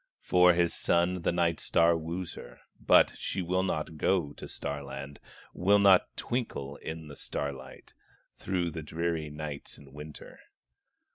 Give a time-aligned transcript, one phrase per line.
[0.23, 4.83] For his son the Night star wooes her, But she will not go to Star
[4.83, 5.19] land,
[5.53, 7.93] Will not twinkle in the starlight,
[8.39, 10.39] Through the dreary nights in winter.